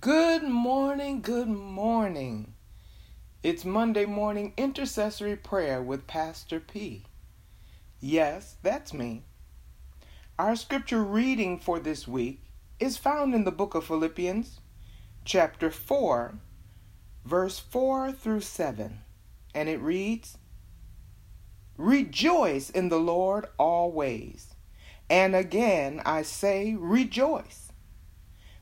Good 0.00 0.44
morning, 0.44 1.20
good 1.20 1.48
morning. 1.48 2.54
It's 3.42 3.66
Monday 3.66 4.06
morning 4.06 4.54
intercessory 4.56 5.36
prayer 5.36 5.82
with 5.82 6.06
Pastor 6.06 6.58
P. 6.58 7.04
Yes, 8.00 8.56
that's 8.62 8.94
me. 8.94 9.24
Our 10.38 10.56
scripture 10.56 11.04
reading 11.04 11.58
for 11.58 11.78
this 11.78 12.08
week 12.08 12.40
is 12.78 12.96
found 12.96 13.34
in 13.34 13.44
the 13.44 13.52
book 13.52 13.74
of 13.74 13.84
Philippians, 13.84 14.60
chapter 15.26 15.70
4, 15.70 16.38
verse 17.26 17.58
4 17.58 18.10
through 18.10 18.40
7, 18.40 19.00
and 19.54 19.68
it 19.68 19.82
reads 19.82 20.38
Rejoice 21.76 22.70
in 22.70 22.88
the 22.88 23.00
Lord 23.00 23.48
always. 23.58 24.54
And 25.10 25.36
again 25.36 26.00
I 26.06 26.22
say, 26.22 26.74
rejoice. 26.74 27.69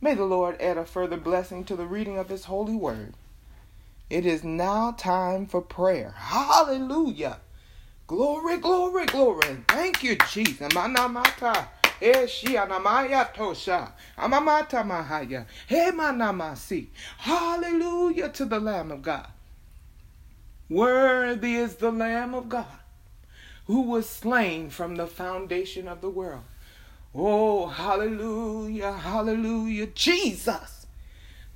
May 0.00 0.14
the 0.14 0.24
Lord 0.24 0.60
add 0.60 0.76
a 0.76 0.84
further 0.84 1.16
blessing 1.16 1.64
to 1.64 1.76
the 1.76 1.86
reading 1.86 2.18
of 2.18 2.28
His 2.28 2.44
holy 2.44 2.76
word. 2.76 3.14
It 4.10 4.26
is 4.26 4.44
now 4.44 4.92
time 4.92 5.46
for 5.46 5.60
prayer. 5.60 6.14
Hallelujah. 6.16 7.38
Glory, 8.06 8.58
glory, 8.58 9.06
glory. 9.06 9.64
Thank 9.68 10.02
you, 10.02 10.16
Jesus. 10.30 10.68
Manamata. 10.68 11.68
Hallelujah 17.18 18.28
to 18.28 18.44
the 18.44 18.60
Lamb 18.60 18.92
of 18.92 19.02
God. 19.02 19.28
Worthy 20.68 21.54
is 21.56 21.76
the 21.76 21.90
Lamb 21.90 22.34
of 22.34 22.48
God 22.48 22.66
who 23.66 23.82
was 23.82 24.08
slain 24.08 24.70
from 24.70 24.96
the 24.96 25.06
foundation 25.06 25.88
of 25.88 26.00
the 26.00 26.10
world. 26.10 26.44
Oh, 27.18 27.66
hallelujah, 27.66 28.92
hallelujah, 28.92 29.86
Jesus. 29.86 30.86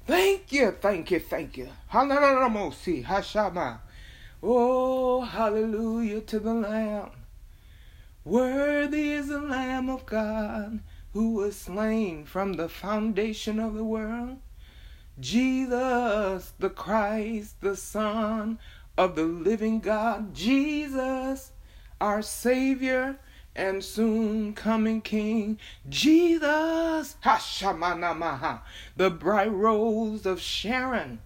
Thank 0.06 0.52
you, 0.52 0.70
thank 0.80 1.10
you, 1.10 1.20
thank 1.20 1.58
you. 1.58 1.68
Hallelujah, 1.88 3.04
Hashama. 3.04 3.80
Oh, 4.42 5.20
hallelujah 5.20 6.22
to 6.22 6.38
the 6.38 6.54
Lamb. 6.54 7.10
Worthy 8.24 9.12
is 9.12 9.28
the 9.28 9.42
Lamb 9.42 9.90
of 9.90 10.06
God 10.06 10.80
who 11.12 11.34
was 11.34 11.56
slain 11.56 12.24
from 12.24 12.54
the 12.54 12.70
foundation 12.70 13.60
of 13.60 13.74
the 13.74 13.84
world. 13.84 14.38
Jesus, 15.18 16.54
the 16.58 16.70
Christ, 16.70 17.60
the 17.60 17.76
Son 17.76 18.58
of 18.96 19.14
the 19.14 19.24
living 19.24 19.80
God. 19.80 20.34
Jesus, 20.34 21.52
our 22.00 22.22
Savior 22.22 23.18
and 23.60 23.84
soon 23.84 24.54
coming 24.54 25.02
King, 25.02 25.58
Jesus, 25.86 27.16
Hashamanamaha, 27.22 28.60
the 28.96 29.10
bright 29.10 29.52
rose 29.52 30.24
of 30.24 30.40
Sharon, 30.40 31.18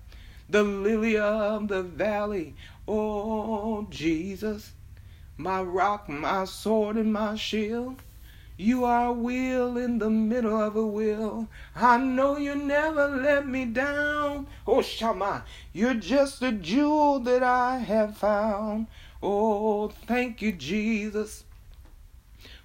the 0.50 0.64
lily 0.64 1.16
of 1.16 1.68
the 1.68 1.84
valley, 1.84 2.56
oh 2.88 3.86
Jesus, 3.88 4.72
my 5.36 5.62
rock, 5.62 6.08
my 6.08 6.44
sword, 6.44 6.96
and 6.96 7.12
my 7.12 7.36
shield. 7.36 8.02
You 8.56 8.84
are 8.84 9.06
a 9.06 9.12
wheel 9.12 9.78
in 9.78 9.98
the 9.98 10.10
middle 10.10 10.60
of 10.60 10.74
a 10.74 10.84
wheel. 10.84 11.48
I 11.76 11.98
know 11.98 12.36
you 12.36 12.56
never 12.56 13.08
let 13.08 13.46
me 13.46 13.64
down. 13.64 14.48
Oh, 14.66 14.82
Shama, 14.82 15.44
you're 15.72 15.94
just 15.94 16.42
a 16.42 16.50
jewel 16.50 17.20
that 17.20 17.44
I 17.44 17.78
have 17.78 18.16
found. 18.16 18.88
Oh, 19.22 19.88
thank 19.88 20.42
you, 20.42 20.50
Jesus 20.50 21.44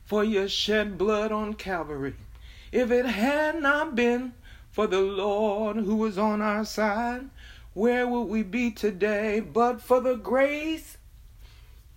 for 0.10 0.24
your 0.24 0.50
shed 0.50 0.98
blood 0.98 1.32
on 1.32 1.54
Calvary. 1.54 2.16
If 2.72 2.90
it 2.90 3.06
had 3.06 3.62
not 3.62 3.94
been 3.94 4.34
for 4.72 4.88
the 4.88 5.02
Lord 5.02 5.76
who 5.76 5.98
was 5.98 6.18
on 6.18 6.42
our 6.42 6.66
side, 6.66 7.30
where 7.76 8.08
would 8.08 8.24
we 8.24 8.42
be 8.42 8.72
today? 8.72 9.40
But 9.40 9.84
for 9.84 10.02
the 10.02 10.16
grace 10.16 10.98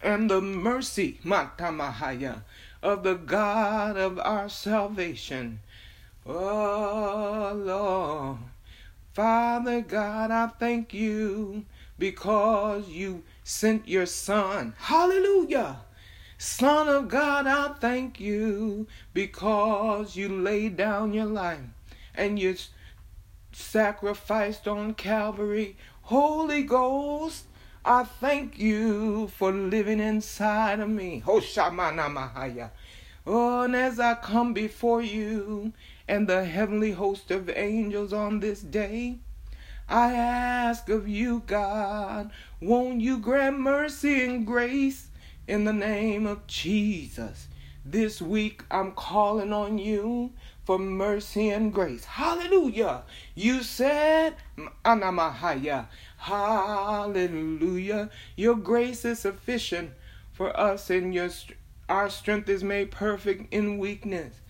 and 0.03 0.31
the 0.31 0.43
mercy, 0.43 1.21
Matamahaya, 1.25 2.43
of 2.83 3.03
the 3.03 3.15
God 3.15 3.97
of 3.97 4.19
our 4.19 4.51
salvation. 4.51 5.61
Oh 6.27 7.53
Lord, 7.57 8.37
Father 9.15 9.81
God, 9.81 10.31
I 10.31 10.49
thank 10.49 10.93
you 10.93 11.65
because 11.99 12.91
you 12.91 13.23
sent 13.43 13.89
your 13.89 14.05
Son. 14.05 14.75
Hallelujah 14.77 15.79
Son 16.45 16.89
of 16.89 17.07
God, 17.07 17.47
I 17.47 17.69
thank 17.75 18.19
you 18.19 18.89
because 19.15 20.17
you 20.17 20.29
laid 20.29 20.77
down 20.77 21.13
your 21.13 21.27
life 21.27 21.61
and 22.17 22.37
you 22.37 22.57
sacrificed 23.53 24.67
on 24.67 24.95
Calvary. 24.95 25.77
Holy 26.03 26.65
Ghost, 26.65 27.45
I 27.85 28.03
thank 28.03 28.59
you 28.59 29.29
for 29.29 29.53
living 29.53 30.01
inside 30.01 30.81
of 30.81 30.89
me. 30.89 31.23
Oh, 33.25 33.63
and 33.63 33.77
as 33.77 34.01
I 34.01 34.15
come 34.17 34.53
before 34.53 35.01
you 35.01 35.73
and 36.09 36.27
the 36.27 36.45
heavenly 36.45 36.91
host 36.91 37.31
of 37.31 37.51
angels 37.51 38.13
on 38.13 38.41
this 38.41 38.63
day, 38.63 39.21
I 39.89 40.15
ask 40.15 40.89
of 40.89 41.07
you, 41.07 41.45
God, 41.47 42.33
won't 42.61 43.01
you 43.01 43.19
grant 43.19 43.61
mercy 43.61 44.25
and 44.25 44.45
grace? 44.45 45.07
In 45.47 45.65
the 45.65 45.73
name 45.73 46.27
of 46.27 46.47
Jesus. 46.47 47.49
This 47.85 48.23
week 48.23 48.63
I'm 48.71 48.93
calling 48.93 49.53
on 49.53 49.79
you 49.79 50.33
for 50.65 50.79
mercy 50.79 51.51
and 51.51 51.73
grace. 51.73 52.05
Hallelujah. 52.05 53.03
You 53.35 53.63
said, 53.63 54.37
Anamahaya. 54.85 55.89
Hallelujah. 56.19 58.11
Your 58.37 58.55
grace 58.55 59.05
is 59.05 59.19
sufficient 59.19 59.91
for 60.33 60.59
us 60.59 60.91
and 60.91 61.13
your 61.13 61.31
our 61.89 62.09
strength 62.09 62.49
is 62.49 62.63
made 62.63 62.91
perfect 62.91 63.53
in 63.53 63.79
weakness. 63.79 64.41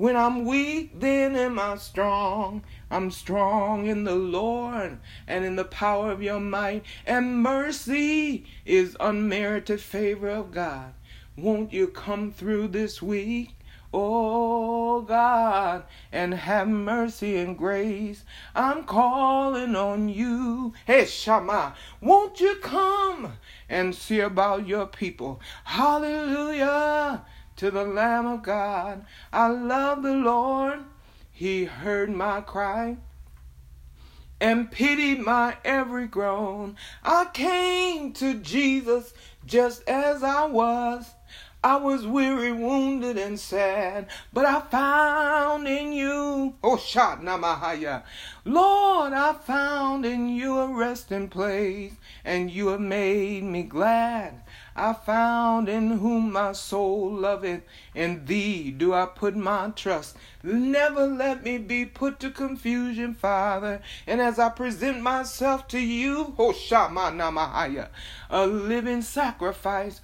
When 0.00 0.16
I'm 0.16 0.46
weak, 0.46 0.98
then 0.98 1.36
am 1.36 1.58
I 1.58 1.76
strong. 1.76 2.62
I'm 2.90 3.10
strong 3.10 3.84
in 3.84 4.04
the 4.04 4.14
Lord 4.14 4.98
and 5.28 5.44
in 5.44 5.56
the 5.56 5.64
power 5.66 6.10
of 6.10 6.22
your 6.22 6.40
might. 6.40 6.86
And 7.04 7.42
mercy 7.42 8.46
is 8.64 8.96
unmerited 8.98 9.78
favor 9.82 10.30
of 10.30 10.52
God. 10.52 10.94
Won't 11.36 11.74
you 11.74 11.86
come 11.86 12.32
through 12.32 12.68
this 12.68 13.02
week? 13.02 13.50
Oh 13.92 15.02
God, 15.02 15.84
and 16.10 16.32
have 16.32 16.66
mercy 16.66 17.36
and 17.36 17.58
grace. 17.58 18.24
I'm 18.54 18.84
calling 18.84 19.76
on 19.76 20.08
you. 20.08 20.72
Hey 20.86 21.04
Shama, 21.04 21.74
won't 22.00 22.40
you 22.40 22.54
come 22.62 23.34
and 23.68 23.94
see 23.94 24.20
about 24.20 24.66
your 24.66 24.86
people? 24.86 25.42
Hallelujah 25.64 27.22
to 27.60 27.70
the 27.70 27.84
Lamb 27.84 28.24
of 28.26 28.42
God. 28.42 29.04
I 29.34 29.48
love 29.48 30.02
the 30.02 30.14
Lord. 30.14 30.80
He 31.30 31.64
heard 31.64 32.08
my 32.08 32.40
cry 32.40 32.96
and 34.40 34.70
pitied 34.70 35.20
my 35.20 35.58
every 35.62 36.06
groan. 36.06 36.76
I 37.04 37.26
came 37.34 38.14
to 38.14 38.32
Jesus 38.40 39.12
just 39.44 39.86
as 39.86 40.22
I 40.22 40.46
was. 40.46 41.04
I 41.62 41.76
was 41.76 42.06
weary, 42.06 42.52
wounded, 42.52 43.18
and 43.18 43.38
sad, 43.38 44.06
but 44.32 44.46
I 44.46 44.60
found 44.60 45.68
in 45.68 45.92
you, 45.92 46.54
oh 46.64 46.78
Shat 46.78 47.20
Namahaya, 47.20 48.02
Lord, 48.46 49.12
I 49.12 49.34
found 49.34 50.06
in 50.06 50.30
you 50.30 50.58
a 50.58 50.68
resting 50.68 51.28
place, 51.28 51.92
and 52.24 52.50
you 52.50 52.68
have 52.68 52.80
made 52.80 53.44
me 53.44 53.64
glad. 53.64 54.40
I 54.74 54.94
found 54.94 55.68
in 55.68 55.98
whom 55.98 56.32
my 56.32 56.52
soul 56.52 57.12
loveth, 57.12 57.60
in 57.94 58.24
thee 58.24 58.70
do 58.70 58.94
I 58.94 59.04
put 59.04 59.36
my 59.36 59.68
trust. 59.76 60.16
Never 60.42 61.06
let 61.06 61.44
me 61.44 61.58
be 61.58 61.84
put 61.84 62.20
to 62.20 62.30
confusion, 62.30 63.12
Father, 63.12 63.82
and 64.06 64.22
as 64.22 64.38
I 64.38 64.48
present 64.48 65.02
myself 65.02 65.68
to 65.68 65.78
you, 65.78 66.34
oh 66.38 66.54
Shama 66.54 67.12
Namahaya, 67.12 67.88
a 68.30 68.46
living 68.46 69.02
sacrifice 69.02 70.00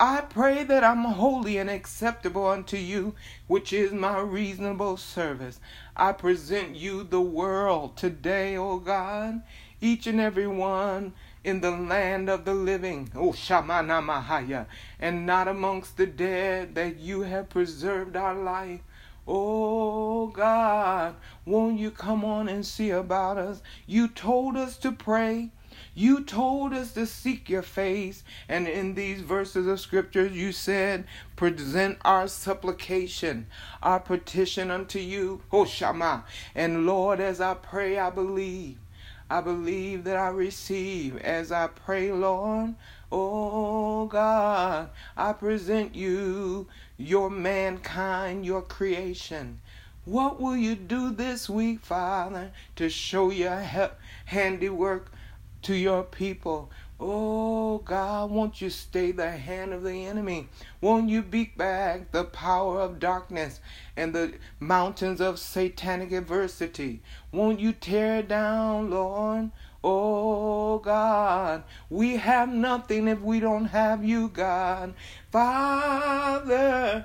I 0.00 0.20
pray 0.20 0.62
that 0.62 0.84
I'm 0.84 1.02
holy 1.02 1.58
and 1.58 1.68
acceptable 1.68 2.46
unto 2.46 2.76
you, 2.76 3.16
which 3.48 3.72
is 3.72 3.90
my 3.90 4.20
reasonable 4.20 4.96
service. 4.96 5.58
I 5.96 6.12
present 6.12 6.76
you 6.76 7.02
the 7.02 7.20
world 7.20 7.96
today, 7.96 8.56
O 8.56 8.78
God, 8.78 9.42
each 9.80 10.06
and 10.06 10.20
every 10.20 10.46
one 10.46 11.14
in 11.42 11.62
the 11.62 11.72
land 11.72 12.30
of 12.30 12.44
the 12.44 12.54
living, 12.54 13.10
O 13.16 13.32
Shamana 13.32 14.00
Mahaya, 14.00 14.66
and 15.00 15.26
not 15.26 15.48
amongst 15.48 15.96
the 15.96 16.06
dead, 16.06 16.76
that 16.76 16.98
you 17.00 17.22
have 17.22 17.48
preserved 17.48 18.14
our 18.14 18.36
life. 18.36 18.82
Oh 19.26 20.28
God, 20.28 21.16
won't 21.44 21.76
you 21.76 21.90
come 21.90 22.24
on 22.24 22.48
and 22.48 22.64
see 22.64 22.90
about 22.90 23.36
us? 23.36 23.62
You 23.84 24.06
told 24.06 24.56
us 24.56 24.76
to 24.78 24.92
pray. 24.92 25.50
You 25.98 26.22
told 26.22 26.74
us 26.74 26.92
to 26.92 27.06
seek 27.06 27.50
your 27.50 27.62
face, 27.62 28.22
and 28.48 28.68
in 28.68 28.94
these 28.94 29.20
verses 29.20 29.66
of 29.66 29.80
scriptures, 29.80 30.30
you 30.30 30.52
said, 30.52 31.08
Present 31.34 31.98
our 32.04 32.28
supplication, 32.28 33.48
our 33.82 33.98
petition 33.98 34.70
unto 34.70 35.00
you, 35.00 35.42
O 35.50 35.64
Shama. 35.64 36.24
And 36.54 36.86
Lord, 36.86 37.18
as 37.18 37.40
I 37.40 37.54
pray, 37.54 37.98
I 37.98 38.10
believe. 38.10 38.78
I 39.28 39.40
believe 39.40 40.04
that 40.04 40.16
I 40.16 40.28
receive 40.28 41.16
as 41.16 41.50
I 41.50 41.66
pray, 41.66 42.12
Lord. 42.12 42.76
Oh 43.10 44.06
God, 44.06 44.90
I 45.16 45.32
present 45.32 45.96
you, 45.96 46.68
your 46.96 47.28
mankind, 47.28 48.46
your 48.46 48.62
creation. 48.62 49.60
What 50.04 50.40
will 50.40 50.56
you 50.56 50.76
do 50.76 51.10
this 51.10 51.50
week, 51.50 51.80
Father, 51.80 52.52
to 52.76 52.88
show 52.88 53.30
your 53.30 53.60
handiwork 54.26 55.10
to 55.62 55.74
your 55.74 56.02
people. 56.02 56.70
Oh 57.00 57.78
God, 57.78 58.30
won't 58.30 58.60
you 58.60 58.70
stay 58.70 59.12
the 59.12 59.30
hand 59.30 59.72
of 59.72 59.84
the 59.84 60.06
enemy? 60.06 60.48
Won't 60.80 61.08
you 61.08 61.22
beat 61.22 61.56
back 61.56 62.10
the 62.10 62.24
power 62.24 62.80
of 62.80 62.98
darkness 62.98 63.60
and 63.96 64.12
the 64.12 64.34
mountains 64.58 65.20
of 65.20 65.38
satanic 65.38 66.10
adversity? 66.10 67.00
Won't 67.30 67.60
you 67.60 67.72
tear 67.72 68.22
down, 68.22 68.90
Lord? 68.90 69.52
Oh 69.84 70.80
God, 70.80 71.62
we 71.88 72.16
have 72.16 72.48
nothing 72.48 73.06
if 73.06 73.20
we 73.20 73.38
don't 73.38 73.66
have 73.66 74.04
you, 74.04 74.28
God. 74.28 74.94
Father, 75.30 77.04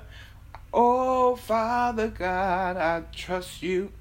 oh 0.72 1.36
Father 1.36 2.08
God, 2.08 2.76
I 2.76 3.02
trust 3.12 3.62
you. 3.62 3.92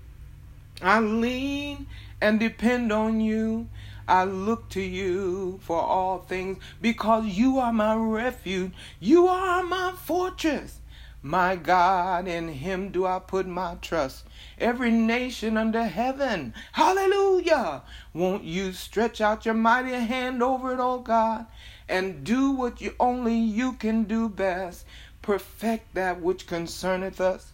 I 0.81 0.99
lean 0.99 1.85
and 2.19 2.39
depend 2.39 2.91
on 2.91 3.21
you. 3.21 3.67
I 4.07 4.25
look 4.25 4.69
to 4.69 4.81
you 4.81 5.59
for 5.63 5.81
all 5.81 6.19
things 6.19 6.57
because 6.81 7.25
you 7.25 7.57
are 7.59 7.71
my 7.71 7.95
refuge. 7.95 8.73
You 8.99 9.27
are 9.27 9.63
my 9.63 9.93
fortress. 9.93 10.79
My 11.25 11.55
God, 11.55 12.27
in 12.27 12.49
him 12.49 12.89
do 12.89 13.05
I 13.05 13.19
put 13.19 13.47
my 13.47 13.75
trust. 13.75 14.25
Every 14.59 14.91
nation 14.91 15.55
under 15.55 15.85
heaven, 15.85 16.53
hallelujah. 16.73 17.83
Won't 18.13 18.43
you 18.43 18.73
stretch 18.73 19.21
out 19.21 19.45
your 19.45 19.53
mighty 19.53 19.93
hand 19.93 20.43
over 20.43 20.73
it, 20.73 20.79
oh 20.81 20.99
God, 20.99 21.45
and 21.87 22.25
do 22.25 22.51
what 22.51 22.81
you 22.81 22.93
only 22.99 23.37
you 23.37 23.71
can 23.71 24.03
do 24.03 24.27
best. 24.27 24.85
Perfect 25.21 25.93
that 25.93 26.19
which 26.19 26.45
concerneth 26.45 27.21
us. 27.21 27.52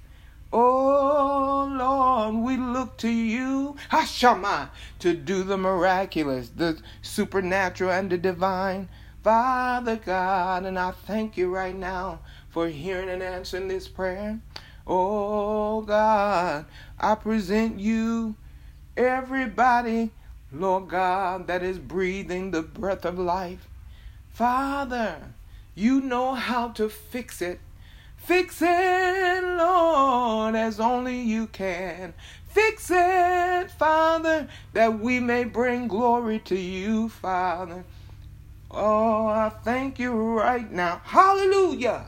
Oh 0.52 1.70
Lord, 1.72 2.44
we 2.44 2.58
look 2.58 2.98
to 2.98 3.10
you, 3.10 3.76
Hashama, 3.92 4.70
to 5.00 5.14
do 5.14 5.44
the 5.44 5.58
miraculous, 5.58 6.50
the 6.50 6.82
supernatural, 7.02 7.92
and 7.92 8.10
the 8.10 8.18
divine. 8.18 8.90
Father 9.24 9.98
God, 9.98 10.66
and 10.66 10.80
I 10.80 10.92
thank 10.92 11.38
you 11.38 11.54
right 11.54 11.76
now 11.76 12.20
for 12.50 12.68
hearing 12.68 13.10
and 13.10 13.22
answering 13.22 13.68
this 13.68 13.88
prayer. 13.88 14.40
Oh 14.88 15.82
God, 15.82 16.66
I 17.00 17.16
present 17.16 17.80
you, 17.80 18.36
everybody, 18.98 20.10
Lord 20.52 20.88
God, 20.88 21.46
that 21.46 21.62
is 21.62 21.78
breathing 21.78 22.50
the 22.50 22.64
breath 22.64 23.06
of 23.06 23.20
life. 23.20 23.68
Father, 24.32 25.18
you 25.76 26.02
know 26.02 26.34
how 26.34 26.70
to 26.70 26.90
fix 26.90 27.42
it. 27.42 27.60
Fix 28.20 28.62
it, 28.62 29.44
Lord, 29.44 30.56
as 30.56 30.80
only 30.80 31.20
you 31.20 31.48
can. 31.48 32.14
Fix 32.48 32.92
it, 32.92 33.72
Father, 33.72 34.48
that 34.74 35.00
we 35.00 35.20
may 35.20 35.44
bring 35.44 35.88
glory 35.88 36.40
to 36.40 36.58
you, 36.58 37.10
Father. 37.10 37.84
Oh, 38.72 39.28
I 39.28 39.50
thank 39.64 39.98
you 39.98 40.12
right 40.40 40.72
now. 40.72 41.02
Hallelujah. 41.04 42.06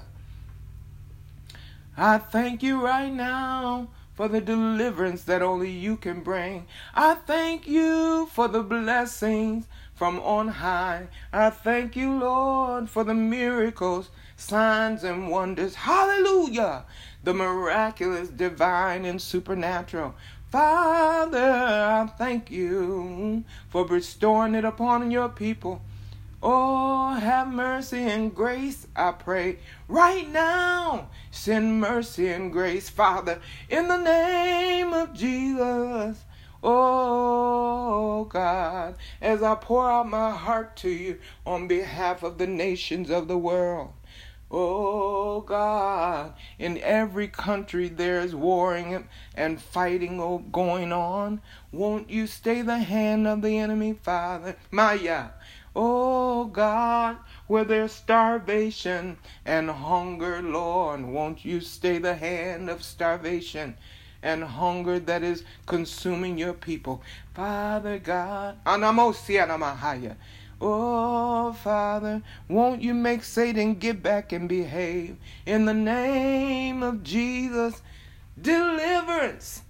I 1.98 2.20
thank 2.20 2.62
you 2.62 2.84
right 2.84 3.12
now 3.12 3.90
for 4.14 4.28
the 4.28 4.42
deliverance 4.42 5.24
that 5.24 5.42
only 5.42 5.72
you 5.72 5.98
can 5.98 6.22
bring. 6.22 6.68
I 6.94 7.16
thank 7.16 7.68
you 7.68 8.28
for 8.32 8.48
the 8.48 8.62
blessings 8.62 9.66
from 10.02 10.20
on 10.22 10.48
high. 10.48 11.08
I 11.32 11.52
thank 11.52 11.96
you, 11.96 12.18
Lord, 12.18 12.90
for 12.90 13.04
the 13.04 13.14
miracles 13.14 14.10
signs 14.36 15.04
and 15.04 15.30
wonders. 15.30 15.76
Hallelujah! 15.76 16.86
The 17.24 17.36
miraculous, 17.36 18.30
divine, 18.30 19.06
and 19.06 19.22
supernatural. 19.22 20.16
Father, 20.50 21.38
I 21.38 22.08
thank 22.18 22.50
you 22.50 23.44
for 23.70 23.86
bestowing 23.86 24.56
it 24.56 24.66
upon 24.66 25.12
your 25.12 25.30
people. 25.30 25.84
Oh, 26.42 27.14
have 27.14 27.54
mercy 27.54 28.02
and 28.02 28.34
grace, 28.34 28.88
I 28.96 29.12
pray. 29.12 29.60
Right 29.88 30.28
now, 30.28 31.10
send 31.30 31.80
mercy 31.80 32.30
and 32.30 32.52
grace, 32.52 32.90
Father, 32.90 33.40
in 33.70 33.88
the 33.88 34.02
name 34.02 34.94
of 34.94 35.14
Jesus. 35.14 36.26
Oh 36.64 38.26
God, 38.26 38.96
as 39.20 39.42
I 39.42 39.56
pour 39.56 39.90
out 39.90 40.08
my 40.08 40.30
heart 40.30 40.76
to 40.78 40.90
you 40.90 41.18
on 41.46 41.68
behalf 41.68 42.22
of 42.22 42.38
the 42.38 42.46
nations 42.46 43.10
of 43.10 43.28
the 43.28 43.38
world. 43.38 43.94
Oh 44.52 45.42
God, 45.42 46.34
in 46.60 46.78
every 46.80 47.30
country 47.30 47.88
there's 47.88 48.36
warring 48.36 49.08
and 49.34 49.62
fighting 49.62 50.18
going 50.52 50.92
on. 50.92 51.42
Won't 51.72 52.10
you 52.10 52.28
stay 52.28 52.62
the 52.62 52.80
hand 52.80 53.28
of 53.28 53.42
the 53.42 53.58
enemy, 53.58 53.94
Father? 53.94 54.58
Maya. 54.70 55.30
Oh 55.74 56.46
God, 56.46 57.18
where 57.48 57.64
there's 57.64 57.94
starvation 57.94 59.18
and 59.46 59.72
hunger, 59.72 60.42
Lord, 60.42 61.06
won't 61.06 61.46
you 61.46 61.62
stay 61.62 61.98
the 61.98 62.16
hand 62.16 62.70
of 62.70 62.84
starvation 62.84 63.78
and 64.24 64.44
hunger 64.44 65.00
that 65.00 65.24
is 65.24 65.44
consuming 65.66 66.38
your 66.38 66.54
people? 66.54 67.02
Father 67.34 68.00
God. 68.00 68.58
Oh, 70.64 71.54
Father, 71.54 72.22
won't 72.48 72.84
you 72.84 72.94
make 72.94 73.24
Satan 73.24 73.74
get 73.76 74.04
back 74.04 74.32
and 74.32 74.48
behave? 74.48 75.18
In 75.46 75.66
the 75.66 75.74
name 75.74 76.84
of 76.84 77.04
Jesus, 77.04 77.82
deliverance. 78.40 79.64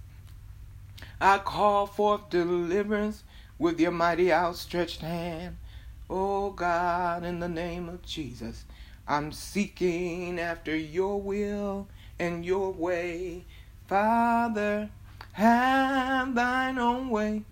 I 1.18 1.38
call 1.38 1.86
forth 1.86 2.28
deliverance 2.28 3.24
with 3.58 3.80
your 3.80 3.92
mighty 3.92 4.30
outstretched 4.32 5.00
hand. 5.00 5.56
Oh, 6.10 6.50
God, 6.50 7.24
in 7.24 7.40
the 7.40 7.48
name 7.48 7.88
of 7.88 8.02
Jesus, 8.02 8.64
I'm 9.08 9.32
seeking 9.32 10.38
after 10.38 10.76
your 10.76 11.18
will 11.22 11.86
and 12.18 12.44
your 12.44 12.70
way. 12.70 13.46
Father, 13.92 14.88
have 15.32 16.34
thine 16.34 16.78
own 16.78 17.10
way. 17.10 17.42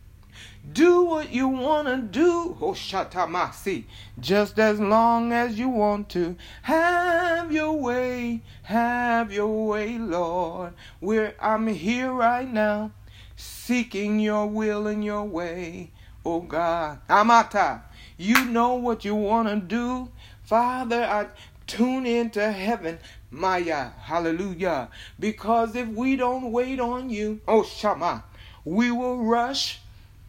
Do 0.73 1.03
what 1.03 1.35
you 1.35 1.49
want 1.49 1.87
to 1.89 1.99
do, 1.99 2.57
oh, 2.63 2.73
Hoshatamasi, 2.73 3.85
just 4.19 4.59
as 4.59 4.81
long 4.81 5.35
as 5.35 5.59
you 5.59 5.69
want 5.69 6.09
to. 6.11 6.37
Have 6.63 7.53
your 7.53 7.75
way, 7.75 8.41
have 8.63 9.31
your 9.31 9.67
way, 9.67 9.99
Lord. 9.99 10.73
Where 10.99 11.35
I'm 11.39 11.67
here 11.67 12.11
right 12.11 12.51
now, 12.51 12.93
seeking 13.37 14.19
your 14.19 14.47
will 14.47 14.87
and 14.87 15.05
your 15.05 15.25
way, 15.25 15.91
oh 16.25 16.41
God. 16.41 17.01
Amata, 17.11 17.83
you 18.17 18.47
know 18.47 18.77
what 18.77 19.05
you 19.05 19.15
want 19.15 19.49
to 19.49 19.57
do. 19.57 20.09
Father, 20.43 21.05
I 21.05 21.27
tune 21.67 22.07
into 22.07 22.51
heaven. 22.51 22.99
Maya, 23.31 23.91
hallelujah. 24.03 24.89
Because 25.19 25.77
if 25.77 25.89
we 25.89 26.17
don't 26.17 26.53
wait 26.53 26.81
on 26.81 27.11
you, 27.11 27.41
oh 27.47 27.63
Shama, 27.63 28.25
we 28.65 28.91
will 28.91 29.25
rush 29.25 29.81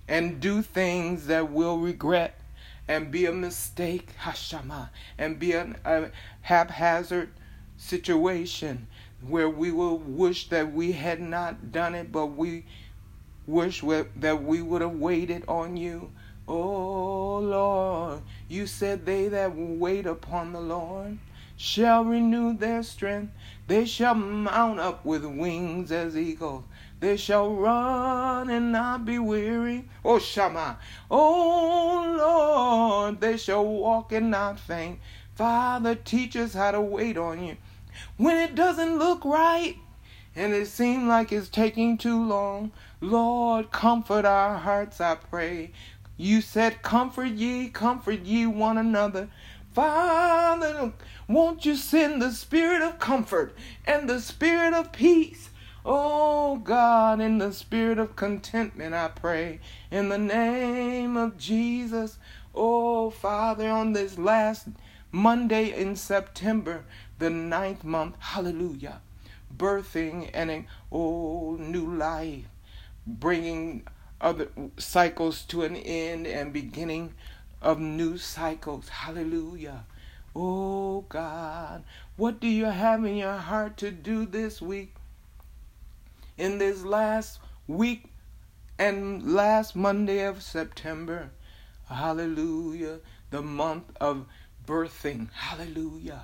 and 0.07 0.39
do 0.39 0.61
things 0.61 1.27
that 1.27 1.51
we'll 1.51 1.79
regret 1.79 2.39
and 2.87 3.11
be 3.11 3.25
a 3.25 3.31
mistake, 3.31 4.09
hashama, 4.19 4.89
and 5.17 5.39
be 5.39 5.53
a, 5.53 5.75
a 5.85 6.11
haphazard 6.41 7.29
situation 7.77 8.87
where 9.25 9.49
we 9.49 9.71
will 9.71 9.97
wish 9.97 10.49
that 10.49 10.73
we 10.73 10.91
had 10.91 11.21
not 11.21 11.71
done 11.71 11.95
it, 11.95 12.11
but 12.11 12.25
we 12.27 12.65
wish 13.47 13.81
that 14.17 14.43
we 14.43 14.61
would 14.61 14.81
have 14.81 14.95
waited 14.95 15.43
on 15.47 15.77
you. 15.77 16.11
Oh 16.47 17.39
Lord, 17.39 18.21
you 18.49 18.67
said 18.67 19.05
they 19.05 19.29
that 19.29 19.55
wait 19.55 20.05
upon 20.05 20.51
the 20.53 20.59
Lord 20.59 21.17
shall 21.61 22.03
renew 22.03 22.57
their 22.57 22.81
strength. 22.81 23.31
They 23.67 23.85
shall 23.85 24.15
mount 24.15 24.79
up 24.79 25.05
with 25.05 25.23
wings 25.23 25.91
as 25.91 26.17
eagles. 26.17 26.63
They 26.99 27.17
shall 27.17 27.53
run 27.53 28.49
and 28.49 28.71
not 28.71 29.05
be 29.05 29.19
weary. 29.19 29.87
Oh, 30.03 30.17
Shama. 30.17 30.79
Oh, 31.11 32.15
Lord, 32.17 33.21
they 33.21 33.37
shall 33.37 33.63
walk 33.63 34.11
and 34.11 34.31
not 34.31 34.59
faint. 34.59 34.99
Father, 35.35 35.93
teach 35.93 36.35
us 36.35 36.55
how 36.55 36.71
to 36.71 36.81
wait 36.81 37.15
on 37.15 37.43
you. 37.43 37.57
When 38.17 38.37
it 38.37 38.55
doesn't 38.55 38.97
look 38.97 39.23
right 39.23 39.77
and 40.35 40.53
it 40.53 40.67
seems 40.67 41.03
like 41.03 41.31
it's 41.31 41.47
taking 41.47 41.95
too 41.95 42.25
long, 42.25 42.71
Lord, 43.01 43.71
comfort 43.71 44.25
our 44.25 44.57
hearts, 44.57 44.99
I 44.99 45.13
pray. 45.13 45.73
You 46.17 46.41
said, 46.41 46.81
Comfort 46.81 47.31
ye, 47.33 47.69
comfort 47.69 48.21
ye 48.21 48.47
one 48.47 48.77
another. 48.79 49.29
Father, 49.73 50.91
won't 51.29 51.65
you 51.65 51.77
send 51.77 52.21
the 52.21 52.31
spirit 52.31 52.81
of 52.81 52.99
comfort 52.99 53.55
and 53.85 54.09
the 54.09 54.19
spirit 54.19 54.73
of 54.73 54.91
peace? 54.91 55.49
Oh 55.85 56.57
God, 56.57 57.21
in 57.21 57.37
the 57.37 57.53
spirit 57.53 57.97
of 57.97 58.15
contentment, 58.15 58.93
I 58.93 59.07
pray. 59.07 59.61
In 59.89 60.09
the 60.09 60.17
name 60.17 61.15
of 61.15 61.37
Jesus. 61.37 62.17
Oh 62.53 63.09
Father, 63.09 63.69
on 63.69 63.93
this 63.93 64.17
last 64.17 64.67
Monday 65.11 65.73
in 65.73 65.95
September, 65.95 66.83
the 67.19 67.29
ninth 67.29 67.85
month, 67.85 68.15
hallelujah, 68.19 69.01
birthing 69.55 70.29
and 70.33 70.65
oh 70.91 71.55
new 71.59 71.95
life, 71.95 72.45
bringing 73.07 73.87
other 74.19 74.49
cycles 74.77 75.43
to 75.43 75.63
an 75.63 75.75
end 75.77 76.27
and 76.27 76.53
beginning 76.53 77.13
of 77.61 77.79
new 77.79 78.17
cycles, 78.17 78.89
hallelujah. 78.89 79.85
Oh 80.35 81.01
God, 81.09 81.83
what 82.15 82.39
do 82.39 82.47
you 82.47 82.65
have 82.65 83.03
in 83.05 83.15
your 83.15 83.37
heart 83.37 83.77
to 83.77 83.91
do 83.91 84.25
this 84.25 84.61
week? 84.61 84.95
In 86.37 86.57
this 86.57 86.83
last 86.83 87.39
week 87.67 88.05
and 88.79 89.33
last 89.33 89.75
Monday 89.75 90.23
of 90.25 90.41
September, 90.41 91.31
hallelujah, 91.87 92.99
the 93.29 93.41
month 93.41 93.91
of 93.99 94.25
birthing. 94.65 95.31
Hallelujah. 95.33 96.23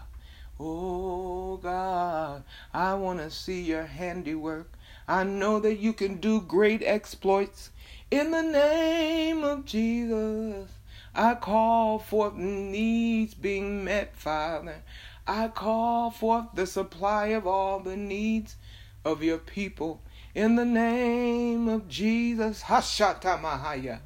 Oh 0.60 1.58
God, 1.58 2.44
I 2.74 2.96
want 2.96 3.20
to 3.20 3.30
see 3.30 3.62
your 3.62 3.84
handiwork. 3.84 4.72
I 5.08 5.24
know 5.24 5.60
that 5.60 5.76
you 5.76 5.94
can 5.94 6.18
do 6.18 6.42
great 6.42 6.82
exploits. 6.82 7.70
In 8.10 8.32
the 8.32 8.42
name 8.42 9.44
of 9.44 9.66
Jesus, 9.66 10.70
I 11.16 11.36
call 11.36 12.00
forth 12.00 12.36
needs 12.36 13.34
being 13.34 13.84
met, 13.84 14.16
Father. 14.16 14.84
I 15.26 15.50
call 15.50 16.12
forth 16.12 16.48
the 16.54 16.68
supply 16.68 17.28
of 17.28 17.46
all 17.46 17.80
the 17.80 17.98
needs 17.98 18.56
of 19.04 19.24
your 19.24 19.38
people. 19.38 20.02
In 20.36 20.56
the 20.56 20.66
name 20.66 21.68
of 21.68 21.88
Jesus, 21.88 22.64
Hashata 22.64 23.42
Mahaya. 23.42 24.00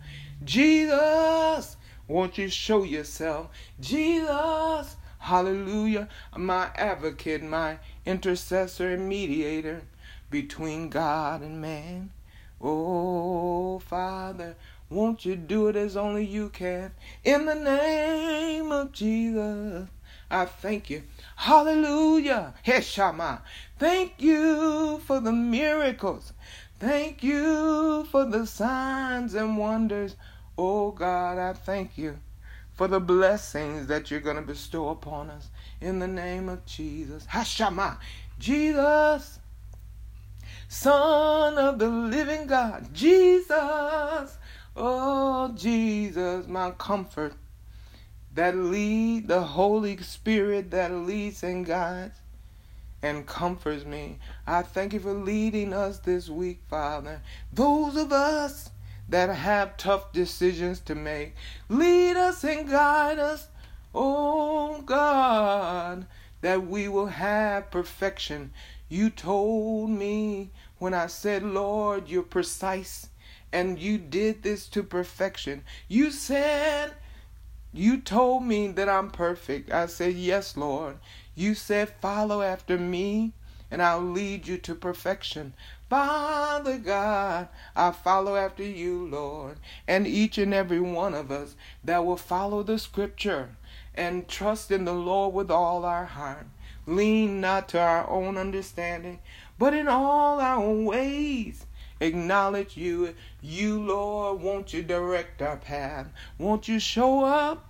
Jesus, 0.43 1.75
won't 2.08 2.38
you 2.38 2.50
show 2.50 2.84
yourself? 2.84 3.50
Jesus, 3.79 4.96
hallelujah, 5.20 6.08
my 6.36 6.70
advocate, 6.75 7.43
my 7.43 7.77
intercessor 8.05 8.93
and 8.93 9.08
mediator 9.08 9.84
between 10.29 10.89
God 10.89 11.41
and 11.41 11.62
man. 11.62 12.12
Oh, 12.60 13.79
Father, 13.79 14.55
won't 14.91 15.25
you 15.25 15.36
do 15.36 15.67
it 15.67 15.75
as 15.75 15.95
only 15.95 16.25
you 16.25 16.50
can? 16.50 16.91
In 17.24 17.45
the 17.45 17.55
name 17.55 18.71
of 18.71 18.91
Jesus, 18.91 19.88
I 20.29 20.45
thank 20.45 20.89
you. 20.89 21.03
Hallelujah. 21.38 22.53
Heshama. 22.65 23.41
Thank 23.79 24.15
you 24.19 25.00
for 25.05 25.19
the 25.19 25.31
miracles. 25.31 26.33
Thank 26.79 27.24
you 27.24 28.05
for 28.12 28.25
the 28.25 28.45
signs 28.45 29.33
and 29.33 29.57
wonders. 29.57 30.15
Oh 30.57 30.91
God, 30.91 31.38
I 31.38 31.53
thank 31.53 31.98
you 31.98 32.19
for 32.74 32.88
the 32.88 33.00
blessings 33.00 33.88
that 33.88 34.12
you're 34.12 34.19
going 34.19 34.36
to 34.36 34.41
bestow 34.41 34.89
upon 34.89 35.29
us 35.29 35.50
in 35.79 36.00
the 36.00 36.07
name 36.07 36.50
of 36.50 36.65
Jesus. 36.65 37.25
Hashama, 37.27 37.98
Jesus, 38.39 39.39
Son 40.67 41.57
of 41.57 41.79
the 41.79 41.89
living 41.89 42.48
God, 42.48 42.93
Jesus, 42.93 44.38
oh 44.75 45.54
Jesus, 45.56 46.48
my 46.48 46.72
comfort 46.72 47.34
that 48.34 48.56
lead 48.56 49.28
the 49.28 49.42
Holy 49.42 49.98
Spirit 49.98 50.72
that 50.72 50.92
leads 50.92 51.44
and 51.44 51.66
guides 51.66 52.16
and 53.01 53.25
comforts 53.25 53.86
me. 53.86 54.20
I 54.48 54.62
thank 54.62 54.94
you 54.94 55.00
for 55.00 55.13
leading 55.13 55.74
us 55.74 56.00
this 56.00 56.30
week, 56.30 56.62
Father. 56.70 57.22
Those 57.51 57.98
of 57.98 58.12
us 58.12 58.70
that 59.12 59.30
have 59.30 59.75
tough 59.75 60.13
decisions 60.13 60.80
to 60.80 60.96
make. 60.96 61.36
Lead 61.68 62.16
us 62.16 62.44
and 62.46 62.70
guide 62.70 63.20
us, 63.20 63.48
oh 63.94 64.82
God, 64.84 66.06
that 66.40 66.66
we 66.66 66.88
will 66.88 67.08
have 67.08 67.72
perfection. 67.72 68.51
You 68.88 69.10
told 69.10 69.90
me 69.90 70.51
when 70.80 70.94
I 70.94 71.08
said, 71.08 71.44
Lord, 71.44 72.08
you're 72.08 72.24
precise, 72.24 73.10
and 73.51 73.79
you 73.79 73.98
did 73.98 74.43
this 74.43 74.67
to 74.67 74.84
perfection. 74.84 75.63
You 75.88 76.12
said, 76.12 76.93
you 77.74 78.01
told 78.01 78.43
me 78.43 78.67
that 78.74 78.89
I'm 78.89 79.10
perfect. 79.10 79.72
I 79.72 79.86
said, 79.86 80.15
Yes, 80.15 80.58
Lord. 80.58 80.98
You 81.36 81.55
said, 81.55 81.93
Follow 82.01 82.41
after 82.41 82.77
me, 82.77 83.31
and 83.70 83.81
I'll 83.81 84.01
lead 84.01 84.46
you 84.46 84.58
to 84.58 84.75
perfection. 84.75 85.53
Father 85.89 86.77
God, 86.77 87.48
I 87.75 87.91
follow 87.91 88.36
after 88.36 88.63
you, 88.63 89.08
Lord, 89.08 89.58
and 89.88 90.05
each 90.05 90.38
and 90.38 90.53
every 90.53 90.81
one 90.81 91.13
of 91.13 91.31
us 91.31 91.55
that 91.84 92.05
will 92.05 92.17
follow 92.17 92.62
the 92.62 92.77
scripture 92.77 93.55
and 93.96 94.27
trust 94.27 94.72
in 94.72 94.84
the 94.84 94.93
Lord 94.93 95.34
with 95.34 95.50
all 95.50 95.86
our 95.86 96.05
heart. 96.05 96.48
Lean 96.86 97.39
not 97.39 97.70
to 97.70 97.79
our 97.79 98.10
own 98.10 98.38
understanding, 98.38 99.20
but 99.58 99.74
in 99.74 99.88
all 99.88 100.41
our 100.41 100.70
ways 100.70 101.65
acknowledge 102.01 102.75
you. 102.75 103.15
You, 103.41 103.81
Lord, 103.81 104.41
won't 104.41 104.74
you 104.74 104.84
direct 104.84 105.41
our 105.41 105.55
path? 105.55 106.08
Won't 106.38 106.67
you 106.67 106.79
show 106.79 107.24
up 107.24 107.65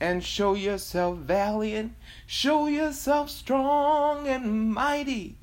and 0.00 0.24
show 0.24 0.54
yourself 0.54 1.18
valiant? 1.18 1.92
Show 2.26 2.68
yourself 2.68 3.28
strong 3.28 4.26
and 4.26 4.72
mighty 4.72 5.36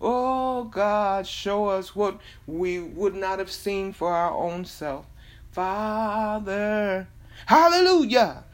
Oh 0.00 0.64
God, 0.64 1.26
show 1.26 1.66
us 1.66 1.96
what 1.96 2.20
we 2.46 2.78
would 2.78 3.16
not 3.16 3.40
have 3.40 3.50
seen 3.50 3.92
for 3.92 4.12
our 4.12 4.32
own 4.32 4.64
self. 4.64 5.06
Father, 5.50 7.08
hallelujah. 7.46 8.44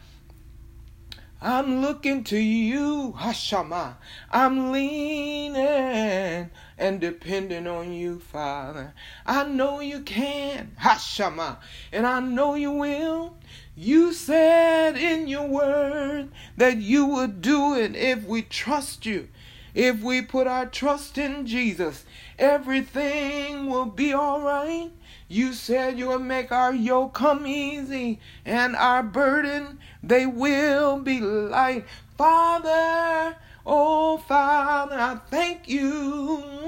I'm 1.42 1.82
looking 1.82 2.24
to 2.24 2.38
you, 2.38 3.14
Hashama. 3.18 3.96
I'm 4.30 4.72
leaning 4.72 6.50
and 6.84 7.00
depending 7.00 7.66
on 7.66 7.94
you, 7.94 8.18
Father. 8.18 8.92
I 9.24 9.44
know 9.44 9.80
you 9.80 10.00
can, 10.00 10.72
Hashama, 10.82 11.56
and 11.90 12.06
I 12.06 12.20
know 12.20 12.56
you 12.56 12.72
will. 12.72 13.38
You 13.74 14.12
said 14.12 14.98
in 14.98 15.26
your 15.26 15.48
word 15.48 16.30
that 16.58 16.76
you 16.76 17.06
would 17.06 17.40
do 17.40 17.74
it 17.74 17.96
if 17.96 18.24
we 18.24 18.42
trust 18.42 19.06
you. 19.06 19.28
If 19.74 20.02
we 20.02 20.20
put 20.20 20.46
our 20.46 20.66
trust 20.66 21.16
in 21.16 21.46
Jesus, 21.46 22.04
everything 22.38 23.70
will 23.70 23.86
be 23.86 24.12
all 24.12 24.42
right. 24.42 24.90
You 25.26 25.54
said 25.54 25.98
you 25.98 26.08
will 26.08 26.18
make 26.18 26.52
our 26.52 26.74
yoke 26.74 27.14
come 27.14 27.46
easy 27.46 28.20
and 28.44 28.76
our 28.76 29.02
burden 29.02 29.78
they 30.02 30.26
will 30.26 30.98
be 30.98 31.18
light. 31.18 31.86
Father, 32.18 33.38
oh 33.64 34.18
Father, 34.18 34.96
I 34.96 35.14
thank 35.30 35.66
you. 35.66 36.63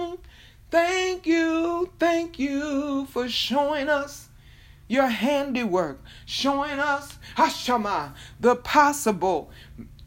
Thank 0.71 1.27
you, 1.27 1.91
thank 1.99 2.39
you 2.39 3.07
for 3.07 3.29
showing 3.29 3.89
us 3.89 4.29
your 4.89 5.07
handiwork, 5.07 6.01
showing 6.25 6.79
us 6.79 7.19
Hashama, 7.37 8.15
the 8.41 8.57
possible, 8.57 9.51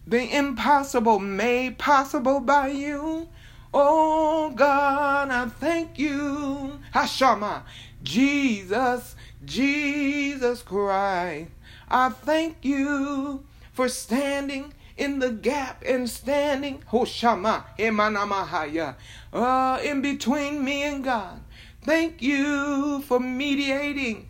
the 0.06 0.36
impossible 0.36 1.20
made 1.20 1.78
possible 1.78 2.40
by 2.40 2.70
you. 2.70 3.30
Oh 3.74 4.52
God, 4.56 5.30
I 5.30 5.46
thank 5.46 6.00
you. 6.00 6.80
Hashama, 6.94 7.64
Jesus, 8.04 9.16
Jesus 9.46 10.62
Christ. 10.62 11.52
I 11.90 12.10
thank 12.10 12.66
you 12.66 13.46
for 13.72 13.88
standing 13.88 14.74
in 15.00 15.20
the 15.20 15.32
gap 15.32 15.82
and 15.86 16.10
standing, 16.10 16.84
Hoshama, 16.92 17.64
Emanamahaya, 17.80 18.96
uh, 19.32 19.80
in 19.82 20.02
between 20.02 20.64
me 20.64 20.84
and 20.84 21.04
God. 21.04 21.40
Thank 21.82 22.22
you 22.22 23.02
for 23.04 23.20
mediating, 23.20 24.28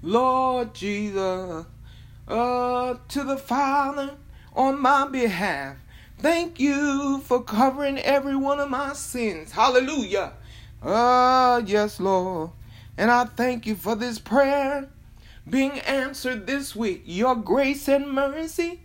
Lord 0.00 0.74
Jesus, 0.74 1.66
uh, 2.26 2.94
to 3.08 3.24
the 3.24 3.36
Father 3.36 4.16
on 4.54 4.80
my 4.80 5.06
behalf. 5.06 5.76
Thank 6.18 6.58
you 6.58 7.20
for 7.20 7.42
covering 7.42 7.98
every 7.98 8.36
one 8.36 8.58
of 8.58 8.70
my 8.70 8.94
sins. 8.94 9.52
Hallelujah. 9.52 10.32
Ah, 10.82 11.58
yes, 11.58 12.00
Lord. 12.00 12.52
And 12.96 13.10
I 13.10 13.26
thank 13.26 13.66
you 13.66 13.74
for 13.74 13.94
this 13.94 14.18
prayer 14.18 14.88
being 15.48 15.78
answered 15.80 16.46
this 16.46 16.74
week. 16.74 17.02
Your 17.04 17.36
grace 17.36 17.86
and 17.86 18.10
mercy. 18.10 18.80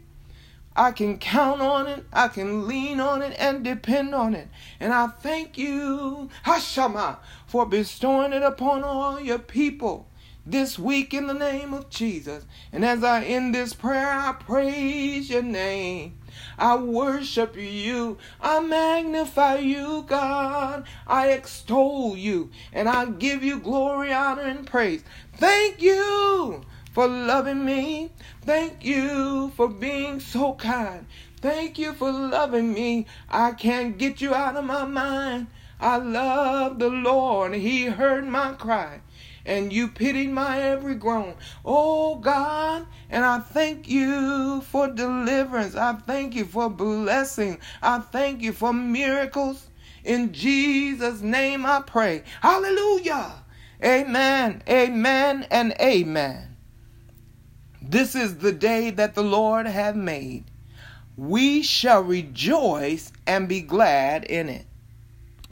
I 0.75 0.91
can 0.91 1.17
count 1.17 1.61
on 1.61 1.87
it, 1.87 2.05
I 2.13 2.29
can 2.29 2.67
lean 2.67 2.99
on 2.99 3.21
it 3.21 3.35
and 3.37 3.63
depend 3.63 4.15
on 4.15 4.33
it. 4.33 4.47
And 4.79 4.93
I 4.93 5.07
thank 5.07 5.57
you, 5.57 6.29
Hashama, 6.45 7.17
for 7.45 7.65
bestowing 7.65 8.31
it 8.31 8.43
upon 8.43 8.83
all 8.83 9.19
your 9.19 9.39
people 9.39 10.07
this 10.45 10.79
week 10.79 11.13
in 11.13 11.27
the 11.27 11.33
name 11.33 11.73
of 11.73 11.89
Jesus. 11.89 12.45
And 12.71 12.85
as 12.85 13.03
I 13.03 13.23
end 13.23 13.53
this 13.53 13.73
prayer, 13.73 14.09
I 14.09 14.33
praise 14.33 15.29
your 15.29 15.43
name. 15.43 16.17
I 16.57 16.77
worship 16.77 17.55
you. 17.57 18.17
I 18.39 18.61
magnify 18.61 19.57
you, 19.57 20.05
God. 20.07 20.85
I 21.05 21.29
extol 21.29 22.15
you. 22.15 22.49
And 22.71 22.87
I 22.87 23.05
give 23.05 23.43
you 23.43 23.59
glory, 23.59 24.13
honor, 24.13 24.43
and 24.43 24.65
praise. 24.65 25.03
Thank 25.33 25.81
you 25.81 26.63
for 26.91 27.07
loving 27.07 27.65
me. 27.65 28.11
Thank 28.43 28.83
you 28.85 29.51
for 29.55 29.67
being 29.67 30.19
so 30.19 30.53
kind. 30.53 31.05
Thank 31.37 31.79
you 31.79 31.93
for 31.93 32.11
loving 32.11 32.73
me. 32.73 33.07
I 33.29 33.51
can't 33.51 33.97
get 33.97 34.21
you 34.21 34.33
out 34.33 34.55
of 34.55 34.65
my 34.65 34.85
mind. 34.85 35.47
I 35.79 35.97
love 35.97 36.77
the 36.79 36.89
Lord. 36.89 37.53
He 37.55 37.85
heard 37.85 38.25
my 38.25 38.53
cry 38.53 39.01
and 39.45 39.73
you 39.73 39.87
pitied 39.87 40.29
my 40.29 40.61
every 40.61 40.95
groan. 40.95 41.35
Oh 41.65 42.15
God, 42.15 42.85
and 43.09 43.25
I 43.25 43.39
thank 43.39 43.89
you 43.89 44.61
for 44.61 44.87
deliverance. 44.87 45.75
I 45.75 45.93
thank 45.93 46.35
you 46.35 46.45
for 46.45 46.69
blessing. 46.69 47.59
I 47.81 47.99
thank 47.99 48.41
you 48.41 48.53
for 48.53 48.73
miracles. 48.73 49.67
In 50.03 50.33
Jesus' 50.33 51.21
name 51.21 51.65
I 51.65 51.81
pray. 51.81 52.23
Hallelujah. 52.41 53.33
Amen, 53.83 54.61
amen, 54.69 55.47
and 55.49 55.73
amen. 55.81 56.50
This 57.91 58.15
is 58.15 58.37
the 58.37 58.53
day 58.53 58.89
that 58.91 59.15
the 59.15 59.21
Lord 59.21 59.67
hath 59.67 59.95
made. 59.95 60.45
We 61.17 61.61
shall 61.61 62.01
rejoice 62.01 63.11
and 63.27 63.49
be 63.49 63.59
glad 63.59 64.23
in 64.23 64.47
it. 64.47 64.65